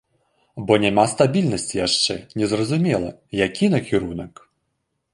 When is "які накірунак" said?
3.47-4.47